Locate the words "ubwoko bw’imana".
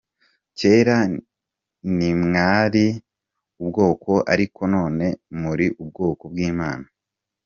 5.81-6.85